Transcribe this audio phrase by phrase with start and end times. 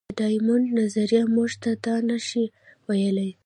[0.07, 2.45] د ډایمونډ نظریه موږ ته دا نه شي
[2.87, 3.29] ویلی.